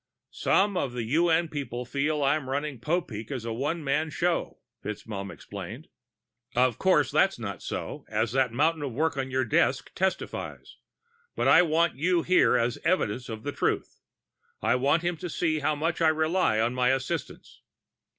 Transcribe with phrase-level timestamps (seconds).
[0.33, 5.31] "Some of the UN people feel I'm running Popeek as a one man show," FitzMaugham
[5.31, 5.89] explained.
[6.55, 10.77] "Of course, that's not so, as that mountain of work on your desk testifies.
[11.35, 13.99] But I want you there as evidence of the truth.
[14.59, 17.61] I want him to see how much I have to rely on my assistants."